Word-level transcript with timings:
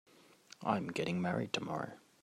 I'm 0.63 0.87
getting 0.87 1.21
married 1.21 1.53
tomorrow. 1.53 1.91